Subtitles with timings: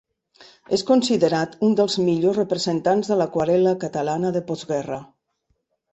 [0.77, 4.99] És considerat un dels millors representants de l'aquarel·la catalana de postguerra.